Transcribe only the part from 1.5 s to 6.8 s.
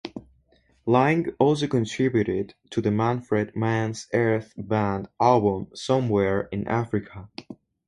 contributed to the Manfred Mann's Earth Band album "Somewhere in